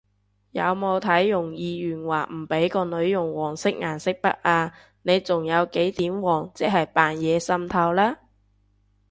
[0.49, 4.73] 有冇睇容議員話唔畀個女用黃色顏色筆啊？
[5.03, 8.17] 你仲有幾點黃即係扮嘢滲透啦！？